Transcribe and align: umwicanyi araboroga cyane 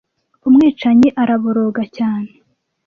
umwicanyi 0.47 1.09
araboroga 1.21 1.83
cyane 1.97 2.31